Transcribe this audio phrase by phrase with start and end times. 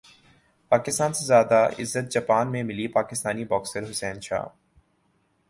[0.71, 4.45] پاکستان سے زیادہ عزت جاپان میں ملی پاکستانی باکسر حسین شاہ